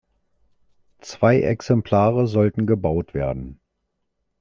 Zwei 1.01 1.41
Exemplare 1.41 2.25
sollten 2.25 2.65
gebaut 2.65 3.13
werden. 3.13 3.59